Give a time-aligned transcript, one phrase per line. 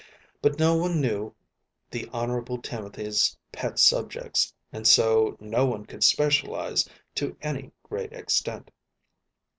[0.41, 1.35] But no one knew
[1.91, 8.71] the Honorable Timothy's pet subjects, and so no one could specialize to any great extent.